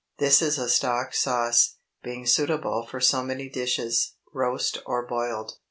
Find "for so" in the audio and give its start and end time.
2.89-3.21